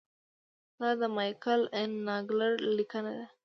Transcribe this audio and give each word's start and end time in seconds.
دا 0.79 0.89
د 0.99 1.01
مایکل 1.15 1.61
این 1.77 1.91
ناګلر 2.07 2.53
لیکنه 2.77 3.11
ده. 3.17 3.25